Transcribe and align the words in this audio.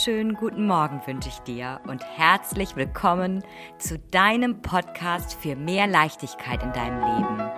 wunderschönen 0.00 0.32
guten 0.34 0.66
Morgen 0.66 1.02
wünsche 1.04 1.28
ich 1.28 1.40
dir 1.40 1.78
und 1.86 2.02
herzlich 2.02 2.74
willkommen 2.74 3.44
zu 3.76 3.98
deinem 3.98 4.62
Podcast 4.62 5.34
für 5.34 5.56
mehr 5.56 5.86
Leichtigkeit 5.86 6.62
in 6.62 6.72
deinem 6.72 7.00
Leben. 7.00 7.50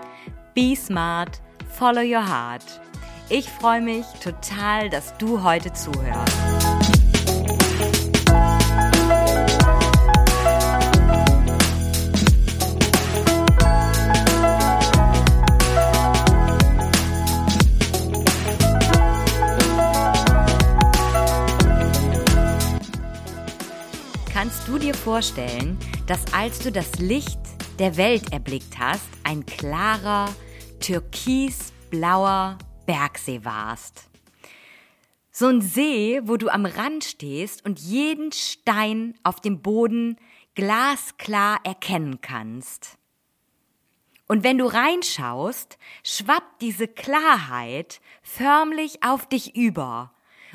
Be 0.53 0.75
smart, 0.75 1.41
follow 1.68 2.00
your 2.00 2.27
heart. 2.27 2.81
Ich 3.29 3.49
freue 3.49 3.81
mich 3.81 4.07
total, 4.21 4.91
dass 4.91 5.17
du 5.18 5.45
heute 5.45 5.73
zuhörst. 5.73 6.52
Vorstellen, 25.03 25.77
dass 26.07 26.33
als 26.33 26.61
du 26.61 26.71
das 26.71 27.01
Licht 27.01 27.41
der 27.81 27.97
Welt 27.97 28.33
erblickt 28.33 28.79
hast, 28.79 29.09
ein 29.25 29.45
klarer, 29.45 30.33
türkisblauer 30.79 32.56
Bergsee 32.87 33.45
warst? 33.45 34.09
So 35.33 35.48
ein 35.48 35.61
See, 35.61 36.20
wo 36.23 36.37
du 36.37 36.48
am 36.48 36.67
Rand 36.67 37.03
stehst 37.03 37.65
und 37.65 37.81
jeden 37.81 38.31
Stein 38.31 39.15
auf 39.25 39.41
dem 39.41 39.61
Boden 39.61 40.19
glasklar 40.55 41.59
erkennen 41.64 42.20
kannst. 42.20 42.97
Und 44.28 44.45
wenn 44.45 44.59
du 44.59 44.67
reinschaust, 44.67 45.78
schwappt 46.05 46.62
diese 46.62 46.87
Klarheit 46.87 48.00
förmlich 48.22 49.03
auf 49.03 49.28
dich 49.28 49.56
über 49.56 50.12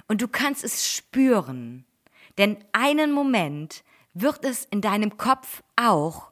und 0.08 0.22
du 0.22 0.30
kannst 0.30 0.64
es 0.64 0.90
spüren. 0.90 1.86
Denn 2.38 2.58
einen 2.72 3.12
Moment 3.12 3.84
wird 4.22 4.46
es 4.46 4.66
in 4.66 4.82
deinem 4.82 5.18
Kopf 5.18 5.64
auch 5.76 6.32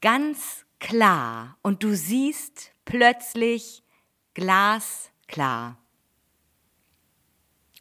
ganz 0.00 0.66
klar 0.78 1.56
und 1.62 1.82
du 1.82 1.94
siehst 1.94 2.72
plötzlich 2.84 3.82
glasklar. 4.34 5.78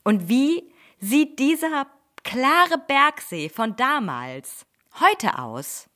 Und 0.04 0.30
wie 0.30 0.72
sieht 1.00 1.40
dieser 1.40 1.88
klare 2.24 2.78
Bergsee 2.78 3.50
von 3.50 3.76
damals 3.76 4.66
heute 5.00 5.40
aus? 5.40 5.90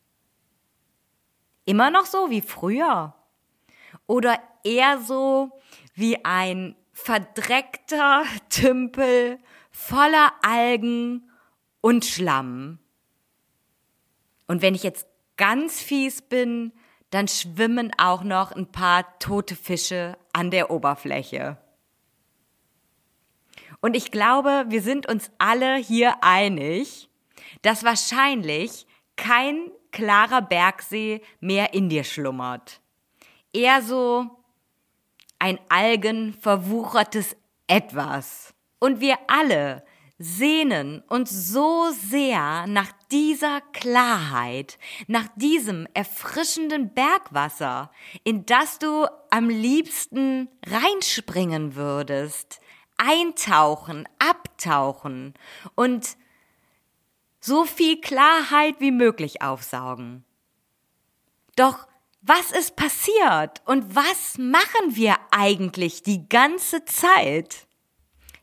Immer 1.65 1.91
noch 1.91 2.05
so 2.05 2.29
wie 2.29 2.41
früher? 2.41 3.13
Oder 4.07 4.41
eher 4.63 4.99
so 4.99 5.51
wie 5.93 6.25
ein 6.25 6.75
verdreckter 6.91 8.23
Tümpel 8.49 9.39
voller 9.71 10.33
Algen 10.41 11.29
und 11.81 12.05
Schlamm. 12.05 12.79
Und 14.49 14.63
wenn 14.63 14.73
ich 14.73 14.81
jetzt 14.81 15.07
ganz 15.37 15.79
fies 15.79 16.23
bin, 16.23 16.73
dann 17.11 17.27
schwimmen 17.27 17.91
auch 17.99 18.23
noch 18.23 18.51
ein 18.51 18.71
paar 18.71 19.19
tote 19.19 19.55
Fische 19.55 20.17
an 20.33 20.49
der 20.49 20.71
Oberfläche. 20.71 21.57
Und 23.79 23.95
ich 23.95 24.09
glaube, 24.09 24.65
wir 24.67 24.81
sind 24.81 25.07
uns 25.07 25.29
alle 25.37 25.75
hier 25.75 26.23
einig, 26.23 27.09
dass 27.61 27.83
wahrscheinlich 27.83 28.87
kein 29.15 29.69
klarer 29.91 30.41
Bergsee 30.41 31.21
mehr 31.39 31.75
in 31.75 31.87
dir 31.87 32.03
schlummert. 32.03 32.81
Eher 33.53 33.83
so 33.83 34.43
ein 35.37 35.59
algenverwuchertes 35.69 37.37
Etwas. 37.67 38.55
Und 38.79 38.99
wir 38.99 39.15
alle 39.27 39.83
sehnen 40.19 41.01
uns 41.07 41.31
so 41.31 41.89
sehr 41.91 42.67
nach 42.67 42.91
dieser 43.09 43.61
Klarheit, 43.73 44.77
nach 45.07 45.27
diesem 45.37 45.87
erfrischenden 45.93 46.93
Bergwasser, 46.93 47.89
in 48.25 48.45
das 48.45 48.79
du 48.79 49.07
am 49.29 49.49
liebsten 49.49 50.49
reinspringen 50.67 51.75
würdest, 51.75 52.59
eintauchen, 52.97 54.07
abtauchen 54.19 55.33
und 55.75 56.17
so 57.39 57.63
viel 57.63 58.01
Klarheit 58.01 58.75
wie 58.79 58.91
möglich 58.91 59.41
aufsaugen. 59.41 60.25
Doch 61.55 61.87
was 62.21 62.51
ist 62.51 62.75
passiert 62.75 63.61
und 63.65 63.95
was 63.95 64.37
machen 64.37 64.95
wir 64.95 65.15
eigentlich 65.31 66.03
die 66.03 66.27
ganze 66.27 66.83
Zeit? 66.83 67.67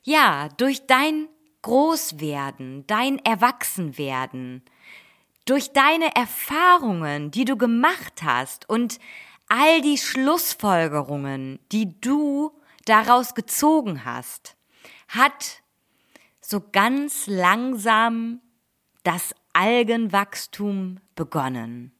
Ja, 0.02 0.48
durch 0.56 0.86
dein 0.86 1.28
Großwerden, 1.66 2.86
dein 2.86 3.18
Erwachsenwerden, 3.24 4.62
durch 5.46 5.72
deine 5.72 6.14
Erfahrungen, 6.14 7.32
die 7.32 7.44
du 7.44 7.56
gemacht 7.56 8.22
hast 8.22 8.68
und 8.68 9.00
all 9.48 9.80
die 9.80 9.98
Schlussfolgerungen, 9.98 11.58
die 11.72 12.00
du 12.00 12.52
daraus 12.84 13.34
gezogen 13.34 14.04
hast, 14.04 14.56
hat 15.08 15.64
so 16.40 16.62
ganz 16.70 17.26
langsam 17.26 18.40
das 19.02 19.34
Algenwachstum 19.52 21.00
begonnen. 21.16 21.90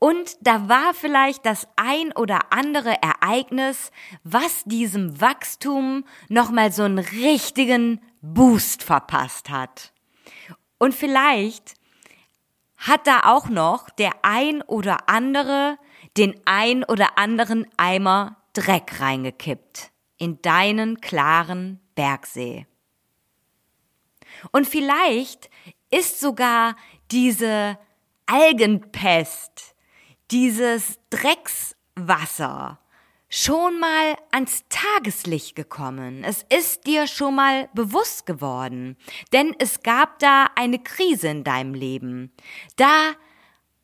Und 0.00 0.36
da 0.40 0.68
war 0.68 0.94
vielleicht 0.94 1.46
das 1.46 1.68
ein 1.76 2.10
oder 2.10 2.52
andere 2.52 3.00
Ereignis, 3.00 3.92
was 4.24 4.64
diesem 4.64 5.20
Wachstum 5.20 6.04
nochmal 6.28 6.72
so 6.72 6.82
einen 6.82 6.98
richtigen 6.98 8.00
Boost 8.34 8.82
verpasst 8.82 9.50
hat. 9.50 9.92
Und 10.78 10.94
vielleicht 10.94 11.74
hat 12.76 13.06
da 13.06 13.20
auch 13.24 13.48
noch 13.48 13.88
der 13.90 14.12
ein 14.22 14.62
oder 14.62 15.08
andere 15.08 15.78
den 16.16 16.40
ein 16.44 16.84
oder 16.84 17.18
anderen 17.18 17.66
Eimer 17.76 18.36
Dreck 18.52 19.00
reingekippt 19.00 19.90
in 20.18 20.40
deinen 20.40 21.00
klaren 21.00 21.80
Bergsee. 21.94 22.66
Und 24.50 24.66
vielleicht 24.66 25.50
ist 25.90 26.20
sogar 26.20 26.76
diese 27.10 27.78
Algenpest, 28.26 29.74
dieses 30.30 30.98
Dreckswasser 31.10 32.80
schon 33.28 33.78
mal 33.80 34.16
ans 34.30 34.64
Tageslicht 34.68 35.56
gekommen. 35.56 36.24
Es 36.24 36.44
ist 36.48 36.86
dir 36.86 37.06
schon 37.06 37.34
mal 37.34 37.68
bewusst 37.74 38.26
geworden. 38.26 38.96
Denn 39.32 39.54
es 39.58 39.82
gab 39.82 40.18
da 40.18 40.46
eine 40.54 40.78
Krise 40.78 41.28
in 41.28 41.44
deinem 41.44 41.74
Leben. 41.74 42.32
Da 42.76 43.12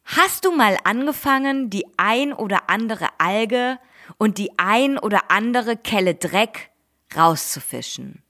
hast 0.04 0.44
du 0.44 0.52
mal 0.52 0.78
angefangen, 0.84 1.70
die 1.70 1.86
ein 1.96 2.32
oder 2.32 2.70
andere 2.70 3.08
Alge 3.18 3.78
und 4.18 4.38
die 4.38 4.58
ein 4.58 4.98
oder 4.98 5.30
andere 5.30 5.76
Kelle 5.76 6.14
Dreck 6.14 6.70
rauszufischen. 7.16 8.22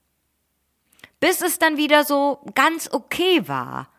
Bis 1.19 1.41
es 1.41 1.57
dann 1.57 1.77
wieder 1.77 2.03
so 2.03 2.43
ganz 2.53 2.89
okay 2.91 3.47
war. 3.47 3.89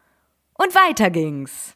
Und 0.59 0.75
weiter 0.75 1.11
ging's. 1.11 1.75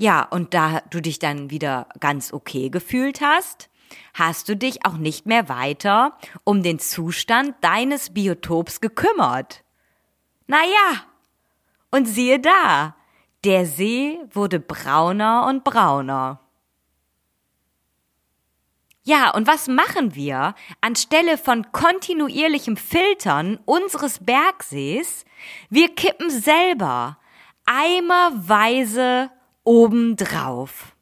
Ja, 0.00 0.22
und 0.22 0.54
da 0.54 0.80
du 0.88 1.02
dich 1.02 1.18
dann 1.18 1.50
wieder 1.50 1.86
ganz 2.00 2.32
okay 2.32 2.70
gefühlt 2.70 3.20
hast, 3.20 3.68
hast 4.14 4.48
du 4.48 4.56
dich 4.56 4.86
auch 4.86 4.96
nicht 4.96 5.26
mehr 5.26 5.50
weiter 5.50 6.16
um 6.42 6.62
den 6.62 6.78
Zustand 6.78 7.54
deines 7.60 8.14
Biotops 8.14 8.80
gekümmert. 8.80 9.62
Na 10.46 10.56
ja, 10.64 11.02
und 11.90 12.06
siehe 12.06 12.40
da, 12.40 12.96
der 13.44 13.66
See 13.66 14.18
wurde 14.30 14.58
brauner 14.58 15.44
und 15.46 15.64
brauner. 15.64 16.40
Ja, 19.02 19.34
und 19.34 19.46
was 19.46 19.68
machen 19.68 20.14
wir 20.14 20.54
anstelle 20.80 21.36
von 21.36 21.72
kontinuierlichem 21.72 22.78
Filtern 22.78 23.58
unseres 23.66 24.18
Bergsees? 24.24 25.26
Wir 25.68 25.94
kippen 25.94 26.30
selber 26.30 27.18
eimerweise 27.66 29.30
obendrauf. 29.70 30.96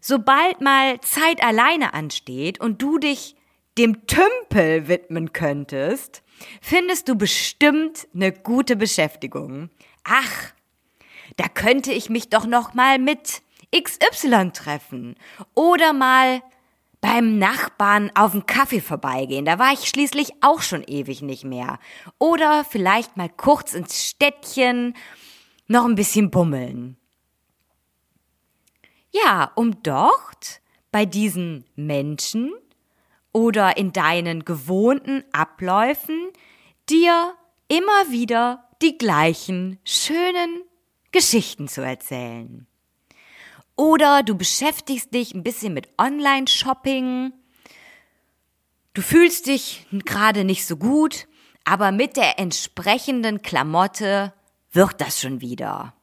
Sobald 0.00 0.62
mal 0.62 0.98
Zeit 1.02 1.44
alleine 1.44 1.92
ansteht 1.92 2.58
und 2.58 2.80
du 2.80 2.98
dich 2.98 3.36
dem 3.76 4.06
Tümpel 4.06 4.88
widmen 4.88 5.34
könntest, 5.34 6.22
findest 6.62 7.10
du 7.10 7.14
bestimmt 7.14 8.08
eine 8.14 8.32
gute 8.32 8.76
Beschäftigung. 8.76 9.68
Ach, 10.04 10.54
da 11.36 11.48
könnte 11.48 11.92
ich 11.92 12.08
mich 12.08 12.30
doch 12.30 12.46
noch 12.46 12.72
mal 12.72 12.98
mit 12.98 13.42
XY 13.76 14.52
treffen 14.52 15.16
oder 15.54 15.92
mal 15.92 16.42
beim 17.02 17.38
Nachbarn 17.38 18.10
auf 18.14 18.32
den 18.32 18.46
Kaffee 18.46 18.80
vorbeigehen. 18.80 19.44
Da 19.44 19.58
war 19.58 19.74
ich 19.74 19.86
schließlich 19.86 20.32
auch 20.40 20.62
schon 20.62 20.82
ewig 20.84 21.20
nicht 21.20 21.44
mehr. 21.44 21.78
Oder 22.18 22.64
vielleicht 22.64 23.18
mal 23.18 23.28
kurz 23.28 23.74
ins 23.74 24.08
Städtchen 24.08 24.94
noch 25.68 25.84
ein 25.84 25.94
bisschen 25.94 26.30
bummeln. 26.30 26.96
Ja, 29.12 29.52
um 29.54 29.82
dort 29.82 30.60
bei 30.90 31.04
diesen 31.04 31.64
Menschen 31.76 32.52
oder 33.32 33.76
in 33.76 33.92
deinen 33.92 34.44
gewohnten 34.44 35.22
Abläufen 35.32 36.30
dir 36.88 37.34
immer 37.68 38.10
wieder 38.10 38.68
die 38.80 38.96
gleichen 38.98 39.78
schönen 39.84 40.62
Geschichten 41.12 41.68
zu 41.68 41.82
erzählen. 41.82 42.66
Oder 43.76 44.22
du 44.22 44.34
beschäftigst 44.34 45.14
dich 45.14 45.34
ein 45.34 45.42
bisschen 45.42 45.74
mit 45.74 45.88
Online-Shopping. 45.98 47.32
Du 48.94 49.02
fühlst 49.02 49.46
dich 49.46 49.86
gerade 49.90 50.44
nicht 50.44 50.66
so 50.66 50.76
gut, 50.76 51.26
aber 51.64 51.92
mit 51.92 52.16
der 52.16 52.38
entsprechenden 52.38 53.42
Klamotte 53.42 54.32
wird 54.72 55.00
das 55.00 55.20
schon 55.20 55.40
wieder. 55.40 55.94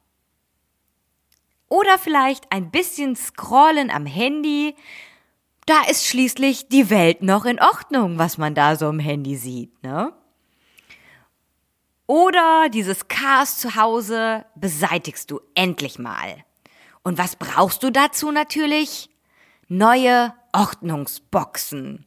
Oder 1.70 1.98
vielleicht 1.98 2.50
ein 2.52 2.70
bisschen 2.70 3.16
scrollen 3.16 3.90
am 3.90 4.04
Handy. 4.04 4.74
Da 5.66 5.82
ist 5.88 6.04
schließlich 6.04 6.68
die 6.68 6.90
Welt 6.90 7.22
noch 7.22 7.44
in 7.44 7.60
Ordnung, 7.60 8.18
was 8.18 8.38
man 8.38 8.54
da 8.54 8.76
so 8.76 8.90
im 8.90 8.98
Handy 8.98 9.36
sieht, 9.36 9.82
ne? 9.82 10.12
Oder 12.06 12.68
dieses 12.70 13.06
Chaos 13.06 13.58
zu 13.58 13.76
Hause 13.76 14.44
beseitigst 14.56 15.30
du 15.30 15.40
endlich 15.54 16.00
mal. 16.00 16.44
Und 17.04 17.18
was 17.18 17.36
brauchst 17.36 17.84
du 17.84 17.90
dazu 17.90 18.32
natürlich? 18.32 19.08
Neue 19.68 20.34
Ordnungsboxen. 20.52 22.04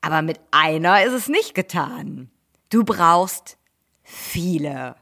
Aber 0.00 0.22
mit 0.22 0.38
einer 0.52 1.02
ist 1.02 1.12
es 1.12 1.26
nicht 1.26 1.56
getan. 1.56 2.30
Du 2.70 2.84
brauchst 2.84 3.58
viele. 4.04 4.94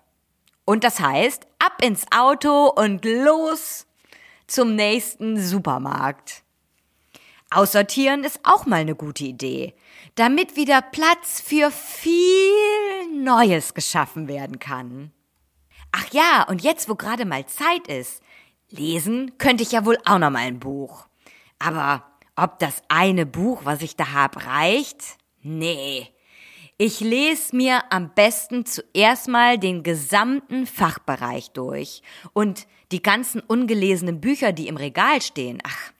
Und 0.64 0.84
das 0.84 1.00
heißt, 1.00 1.46
ab 1.58 1.82
ins 1.82 2.06
Auto 2.10 2.68
und 2.68 3.04
los 3.04 3.86
zum 4.46 4.74
nächsten 4.74 5.40
Supermarkt. 5.40 6.42
Aussortieren 7.50 8.24
ist 8.24 8.40
auch 8.42 8.66
mal 8.66 8.80
eine 8.80 8.96
gute 8.96 9.24
Idee, 9.24 9.74
damit 10.16 10.56
wieder 10.56 10.82
Platz 10.82 11.40
für 11.40 11.70
viel 11.70 12.50
Neues 13.14 13.74
geschaffen 13.74 14.26
werden 14.26 14.58
kann. 14.58 15.12
Ach 15.92 16.06
ja, 16.12 16.44
und 16.48 16.62
jetzt, 16.62 16.88
wo 16.88 16.96
gerade 16.96 17.24
mal 17.24 17.46
Zeit 17.46 17.86
ist, 17.86 18.22
lesen 18.70 19.38
könnte 19.38 19.62
ich 19.62 19.72
ja 19.72 19.84
wohl 19.84 19.98
auch 20.04 20.18
noch 20.18 20.30
mal 20.30 20.40
ein 20.40 20.58
Buch. 20.58 21.06
Aber 21.60 22.04
ob 22.34 22.58
das 22.58 22.82
eine 22.88 23.26
Buch, 23.26 23.60
was 23.64 23.82
ich 23.82 23.94
da 23.94 24.12
hab, 24.12 24.46
reicht? 24.46 25.18
Nee. 25.42 26.08
Ich 26.76 26.98
lese 26.98 27.54
mir 27.54 27.84
am 27.92 28.12
besten 28.14 28.66
zuerst 28.66 29.28
mal 29.28 29.58
den 29.58 29.84
gesamten 29.84 30.66
Fachbereich 30.66 31.52
durch 31.52 32.02
und 32.32 32.66
die 32.90 33.00
ganzen 33.00 33.40
ungelesenen 33.40 34.20
Bücher, 34.20 34.52
die 34.52 34.66
im 34.66 34.76
Regal 34.76 35.22
stehen. 35.22 35.60
Ach, 35.64 35.92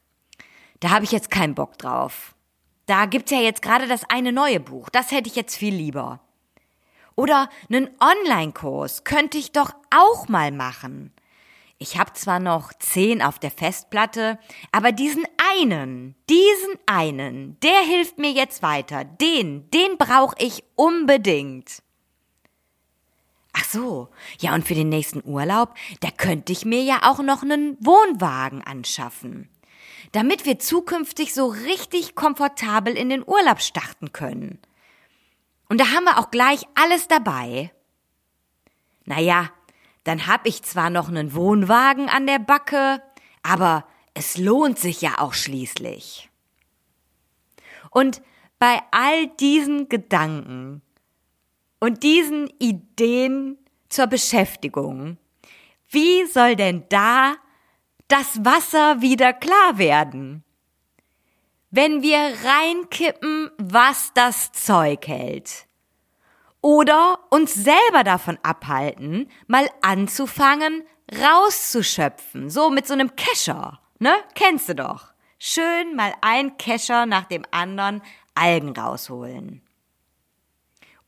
da 0.81 0.91
habe 0.91 1.05
ich 1.05 1.13
jetzt 1.13 1.31
keinen 1.31 1.55
Bock 1.55 1.79
drauf. 1.79 2.35
Da 2.87 3.07
gibt's 3.07 3.31
ja 3.31 3.39
jetzt 3.39 3.63
gerade 3.63 3.87
das 3.87 4.03
eine 4.11 4.33
neue 4.33 4.59
Buch. 4.59 4.89
Das 4.89 5.13
hätte 5.13 5.29
ich 5.29 5.37
jetzt 5.37 5.55
viel 5.55 5.75
lieber. 5.75 6.19
Oder 7.15 7.49
einen 7.71 7.89
Online-Kurs 8.01 9.05
könnte 9.05 9.39
ich 9.39 9.53
doch 9.53 9.73
auch 9.95 10.27
mal 10.27 10.51
machen. 10.51 11.14
Ich 11.85 11.99
habe 11.99 12.15
zwar 12.15 12.41
noch 12.41 12.73
zehn 12.79 13.21
auf 13.21 13.39
der 13.39 13.51
Festplatte, 13.51 14.39
aber 14.73 14.91
diesen 14.91 15.27
einen, 15.53 16.15
diesen 16.31 16.79
einen, 16.87 17.61
der 17.61 17.79
hilft 17.81 18.17
mir 18.17 18.31
jetzt 18.31 18.63
weiter. 18.63 19.05
Den, 19.05 19.69
den 19.69 19.99
brauche 19.99 20.35
ich 20.39 20.65
unbedingt. 20.77 21.83
Ach 23.53 23.65
so, 23.65 24.09
ja 24.41 24.55
und 24.55 24.67
für 24.67 24.75
den 24.75 24.89
nächsten 24.89 25.23
Urlaub, 25.29 25.75
da 26.01 26.11
könnte 26.11 26.53
ich 26.53 26.65
mir 26.65 26.83
ja 26.83 27.01
auch 27.03 27.19
noch 27.19 27.43
einen 27.43 27.77
Wohnwagen 27.85 28.63
anschaffen, 28.63 29.51
damit 30.13 30.47
wir 30.47 30.59
zukünftig 30.59 31.35
so 31.35 31.49
richtig 31.49 32.15
komfortabel 32.15 32.97
in 32.97 33.11
den 33.11 33.29
Urlaub 33.29 33.61
starten 33.61 34.11
können. 34.11 34.59
Und 35.69 35.83
da 35.83 35.91
haben 35.91 36.05
wir 36.05 36.19
auch 36.19 36.31
gleich 36.31 36.63
alles 36.75 37.09
dabei. 37.09 37.73
Naja, 39.05 39.51
dann 40.05 40.27
hab 40.27 40.47
ich 40.47 40.63
zwar 40.63 40.91
noch 40.91 41.09
einen 41.09 41.35
Wohnwagen 41.35 42.09
an 42.09 42.27
der 42.27 42.39
Backe, 42.39 43.03
aber 43.43 43.87
es 44.15 44.39
lohnt 44.39 44.79
sich 44.79 45.01
ja 45.01 45.19
auch 45.19 45.35
schließlich. 45.35 46.31
Und 47.91 48.23
bei 48.59 48.81
all 48.91 49.27
diesen 49.27 49.89
Gedanken 49.89 50.83
und 51.81 52.03
diesen 52.03 52.49
Ideen 52.59 53.59
zur 53.89 54.07
Beschäftigung, 54.07 55.19
wie 55.91 56.27
soll 56.27 56.57
denn 56.57 56.85
da 56.89 57.35
das 58.09 58.45
Wasser 58.45 59.01
wieder 59.01 59.33
klar 59.33 59.79
werden? 59.79 60.45
Wenn 61.71 62.03
wir 62.03 62.19
reinkippen, 62.45 63.51
was 63.59 64.13
das 64.15 64.53
Zeug 64.53 65.07
hält. 65.07 65.67
Oder 66.65 67.19
uns 67.29 67.53
selber 67.53 68.05
davon 68.05 68.39
abhalten, 68.43 69.31
mal 69.47 69.69
anzufangen, 69.83 70.83
rauszuschöpfen. 71.13 72.49
So 72.49 72.71
mit 72.71 72.87
so 72.87 72.95
einem 72.95 73.15
Kescher, 73.17 73.83
ne? 73.99 74.15
Kennst 74.35 74.71
du 74.71 74.75
doch. 74.75 75.13
Schön 75.39 75.95
mal 75.95 76.15
ein 76.23 76.57
Kescher 76.57 77.05
nach 77.05 77.27
dem 77.27 77.45
anderen 77.51 78.01
Algen 78.35 78.75
rausholen. 78.75 79.61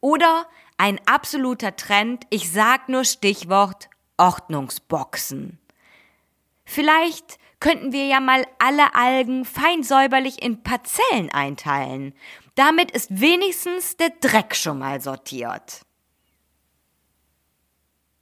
Oder 0.02 0.46
ein 0.76 1.00
absoluter 1.06 1.74
Trend, 1.74 2.24
ich 2.28 2.52
sag 2.52 2.90
nur 2.90 3.06
Stichwort 3.06 3.88
Ordnungsboxen. 4.18 5.58
Vielleicht 6.66 7.38
könnten 7.66 7.92
wir 7.92 8.06
ja 8.06 8.20
mal 8.20 8.46
alle 8.58 8.94
Algen 8.94 9.44
fein 9.44 9.82
säuberlich 9.82 10.42
in 10.42 10.62
Parzellen 10.62 11.30
einteilen 11.30 12.14
damit 12.56 12.90
ist 12.90 13.20
wenigstens 13.20 13.96
der 13.96 14.10
Dreck 14.20 14.56
schon 14.56 14.80
mal 14.80 15.00
sortiert. 15.00 15.82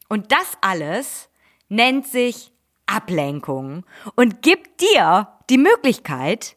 Und 0.08 0.32
das 0.32 0.58
alles 0.60 1.30
nennt 1.68 2.06
sich 2.06 2.52
Ablenkung 2.86 3.86
und 4.16 4.42
gibt 4.42 4.82
dir 4.82 5.28
die 5.48 5.56
Möglichkeit, 5.56 6.56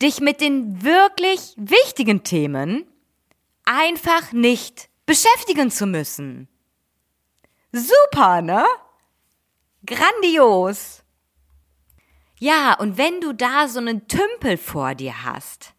dich 0.00 0.20
mit 0.20 0.40
den 0.40 0.82
wirklich 0.82 1.54
wichtigen 1.56 2.24
Themen 2.24 2.86
einfach 3.64 4.32
nicht 4.32 4.88
beschäftigen 5.06 5.70
zu 5.70 5.86
müssen. 5.86 6.48
Super, 7.72 8.42
ne? 8.42 8.64
Grandios. 9.86 11.01
Ja, 12.42 12.74
und 12.74 12.98
wenn 12.98 13.20
du 13.20 13.32
da 13.32 13.68
so 13.68 13.78
einen 13.78 14.08
Tümpel 14.08 14.56
vor 14.56 14.96
dir 14.96 15.22
hast, 15.22 15.74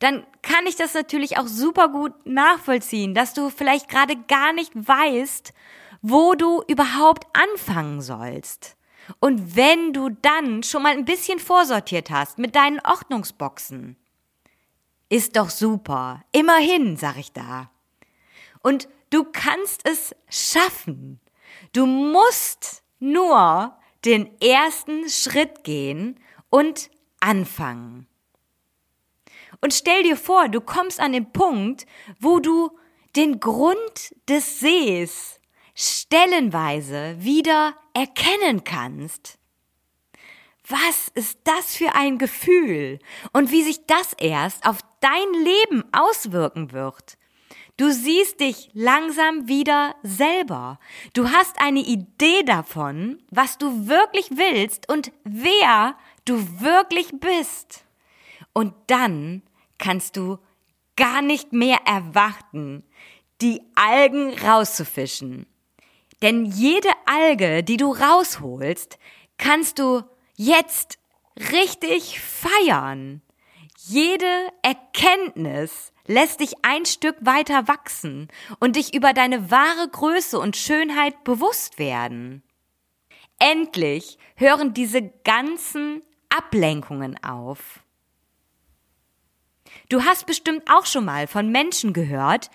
dann 0.00 0.26
kann 0.42 0.66
ich 0.66 0.74
das 0.74 0.92
natürlich 0.92 1.38
auch 1.38 1.46
super 1.46 1.86
gut 1.86 2.12
nachvollziehen, 2.26 3.14
dass 3.14 3.32
du 3.32 3.48
vielleicht 3.48 3.88
gerade 3.88 4.16
gar 4.16 4.52
nicht 4.52 4.72
weißt, 4.74 5.54
wo 6.02 6.34
du 6.34 6.64
überhaupt 6.66 7.28
anfangen 7.32 8.00
sollst. 8.00 8.76
Und 9.20 9.54
wenn 9.54 9.92
du 9.92 10.08
dann 10.08 10.64
schon 10.64 10.82
mal 10.82 10.94
ein 10.94 11.04
bisschen 11.04 11.38
vorsortiert 11.38 12.10
hast 12.10 12.38
mit 12.38 12.56
deinen 12.56 12.80
Ordnungsboxen, 12.80 13.96
ist 15.10 15.36
doch 15.36 15.48
super. 15.48 16.24
Immerhin, 16.32 16.96
sag 16.96 17.18
ich 17.18 17.32
da. 17.32 17.70
Und 18.64 18.88
du 19.10 19.22
kannst 19.22 19.88
es 19.88 20.12
schaffen. 20.28 21.20
Du 21.72 21.86
musst 21.86 22.82
nur 22.98 23.76
den 24.04 24.40
ersten 24.40 25.08
Schritt 25.08 25.64
gehen 25.64 26.18
und 26.48 26.90
anfangen. 27.20 28.06
Und 29.60 29.74
stell 29.74 30.02
dir 30.02 30.16
vor, 30.16 30.48
du 30.48 30.60
kommst 30.60 31.00
an 31.00 31.12
den 31.12 31.32
Punkt, 31.32 31.86
wo 32.18 32.40
du 32.40 32.70
den 33.16 33.40
Grund 33.40 34.14
des 34.28 34.60
Sees 34.60 35.40
stellenweise 35.74 37.16
wieder 37.18 37.74
erkennen 37.92 38.64
kannst. 38.64 39.38
Was 40.66 41.08
ist 41.14 41.40
das 41.44 41.74
für 41.74 41.94
ein 41.94 42.18
Gefühl 42.18 43.00
und 43.32 43.50
wie 43.50 43.62
sich 43.62 43.86
das 43.86 44.12
erst 44.14 44.66
auf 44.66 44.78
dein 45.00 45.44
Leben 45.44 45.84
auswirken 45.92 46.72
wird? 46.72 47.18
Du 47.80 47.90
siehst 47.90 48.40
dich 48.40 48.68
langsam 48.74 49.48
wieder 49.48 49.94
selber. 50.02 50.78
Du 51.14 51.30
hast 51.30 51.58
eine 51.62 51.80
Idee 51.80 52.42
davon, 52.42 53.22
was 53.30 53.56
du 53.56 53.88
wirklich 53.88 54.26
willst 54.32 54.92
und 54.92 55.12
wer 55.24 55.96
du 56.26 56.60
wirklich 56.60 57.08
bist. 57.10 57.86
Und 58.52 58.74
dann 58.88 59.40
kannst 59.78 60.18
du 60.18 60.36
gar 60.94 61.22
nicht 61.22 61.54
mehr 61.54 61.78
erwarten, 61.86 62.84
die 63.40 63.62
Algen 63.76 64.34
rauszufischen. 64.38 65.46
Denn 66.20 66.44
jede 66.44 66.90
Alge, 67.06 67.64
die 67.64 67.78
du 67.78 67.94
rausholst, 67.94 68.98
kannst 69.38 69.78
du 69.78 70.02
jetzt 70.36 70.98
richtig 71.50 72.20
feiern. 72.20 73.22
Jede 73.78 74.50
Erkenntnis 74.60 75.94
lässt 76.10 76.40
dich 76.40 76.54
ein 76.62 76.86
Stück 76.86 77.16
weiter 77.20 77.68
wachsen 77.68 78.28
und 78.58 78.74
dich 78.74 78.94
über 78.94 79.12
deine 79.12 79.52
wahre 79.52 79.88
Größe 79.88 80.40
und 80.40 80.56
Schönheit 80.56 81.22
bewusst 81.22 81.78
werden. 81.78 82.42
Endlich 83.38 84.18
hören 84.34 84.74
diese 84.74 85.02
ganzen 85.24 86.02
Ablenkungen 86.28 87.22
auf. 87.22 87.80
Du 89.88 90.04
hast 90.04 90.26
bestimmt 90.26 90.64
auch 90.68 90.84
schon 90.84 91.04
mal 91.04 91.28
von 91.28 91.52
Menschen 91.52 91.92
gehört, 91.92 92.50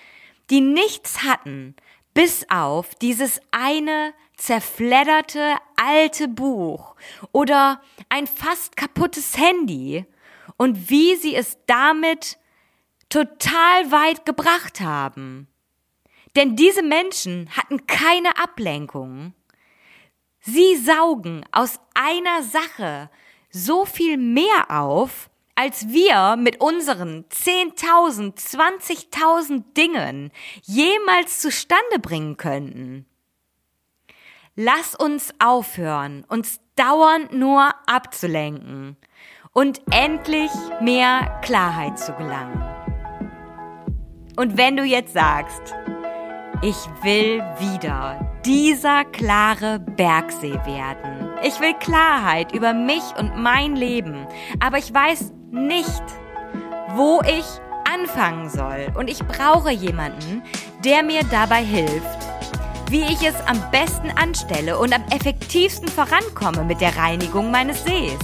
die 0.49 0.59
nichts 0.59 1.23
hatten, 1.23 1.75
bis 2.13 2.45
auf 2.49 2.93
dieses 2.95 3.39
eine 3.51 4.13
zerfledderte 4.35 5.55
alte 5.77 6.27
Buch 6.27 6.95
oder 7.31 7.81
ein 8.09 8.27
fast 8.27 8.75
kaputtes 8.75 9.37
Handy 9.37 10.05
und 10.57 10.89
wie 10.89 11.15
sie 11.15 11.35
es 11.35 11.57
damit 11.67 12.37
total 13.15 13.91
weit 13.91 14.25
gebracht 14.25 14.81
haben. 14.81 15.47
Denn 16.35 16.57
diese 16.57 16.83
Menschen 16.83 17.49
hatten 17.55 17.87
keine 17.87 18.37
Ablenkung. 18.37 19.33
Sie 20.41 20.75
saugen 20.75 21.45
aus 21.53 21.79
einer 21.93 22.43
Sache 22.43 23.09
so 23.49 23.85
viel 23.85 24.17
mehr 24.17 24.69
auf, 24.69 25.29
als 25.55 25.87
wir 25.87 26.35
mit 26.35 26.59
unseren 26.59 27.23
10.000, 27.29 28.35
20.000 28.35 29.63
Dingen 29.77 30.31
jemals 30.63 31.39
zustande 31.39 31.99
bringen 32.01 32.35
könnten. 32.35 33.05
Lass 34.57 34.93
uns 34.93 35.33
aufhören, 35.39 36.25
uns 36.27 36.59
dauernd 36.75 37.31
nur 37.31 37.73
abzulenken 37.85 38.97
und 39.53 39.81
endlich 39.89 40.51
mehr 40.81 41.39
Klarheit 41.41 41.97
zu 41.97 42.11
gelangen. 42.11 42.74
Und 44.35 44.57
wenn 44.57 44.75
du 44.75 44.83
jetzt 44.83 45.13
sagst, 45.13 45.73
ich 46.61 46.75
will 47.03 47.43
wieder 47.59 48.39
dieser 48.45 49.05
klare 49.05 49.79
Bergsee 49.79 50.59
werden. 50.65 51.29
Ich 51.43 51.59
will 51.59 51.73
Klarheit 51.79 52.53
über 52.53 52.73
mich 52.73 53.03
und 53.17 53.37
mein 53.37 53.75
Leben, 53.75 54.27
aber 54.59 54.77
ich 54.77 54.93
weiß 54.93 55.31
nicht, 55.51 56.03
wo 56.95 57.21
ich 57.21 57.45
anfangen 57.91 58.49
soll. 58.49 58.87
Und 58.97 59.09
ich 59.09 59.19
brauche 59.19 59.71
jemanden, 59.71 60.43
der 60.83 61.03
mir 61.03 61.21
dabei 61.29 61.63
hilft, 61.63 62.17
wie 62.89 63.03
ich 63.03 63.25
es 63.25 63.35
am 63.47 63.61
besten 63.71 64.11
anstelle 64.11 64.77
und 64.77 64.93
am 64.93 65.03
effektivsten 65.11 65.87
vorankomme 65.87 66.63
mit 66.63 66.81
der 66.81 66.95
Reinigung 66.97 67.51
meines 67.51 67.83
Sees. 67.83 68.19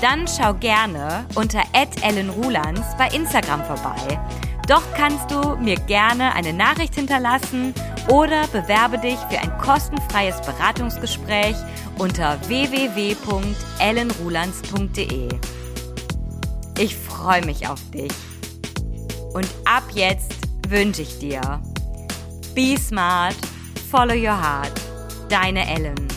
Dann 0.00 0.26
schau 0.28 0.54
gerne 0.54 1.24
unter 1.34 1.62
@ellenrulands 2.02 2.96
bei 2.98 3.08
Instagram 3.08 3.64
vorbei. 3.64 4.18
Dort 4.66 4.94
kannst 4.94 5.30
du 5.30 5.56
mir 5.56 5.76
gerne 5.76 6.34
eine 6.34 6.54
Nachricht 6.54 6.94
hinterlassen 6.94 7.74
oder 8.08 8.46
bewerbe 8.48 8.96
dich 8.98 9.18
für 9.30 9.38
ein 9.38 9.56
kostenfreies 9.58 10.40
Beratungsgespräch 10.40 11.54
unter 11.98 12.38
www.ellenrulands.de. 12.48 15.28
Ich 16.78 16.96
freue 16.96 17.44
mich 17.44 17.68
auf 17.68 17.80
dich. 17.90 18.12
Und 19.34 19.48
ab 19.64 19.84
jetzt 19.92 20.32
wünsche 20.68 21.02
ich 21.02 21.18
dir 21.18 21.60
Be 22.54 22.78
smart, 22.78 23.36
follow 23.90 24.14
your 24.14 24.40
heart. 24.40 24.72
Deine 25.28 25.68
Ellen. 25.68 26.13